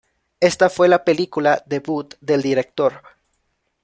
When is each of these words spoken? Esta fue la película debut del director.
Esta 0.39 0.67
fue 0.71 0.87
la 0.89 1.03
película 1.03 1.61
debut 1.67 2.15
del 2.21 2.41
director. 2.41 3.03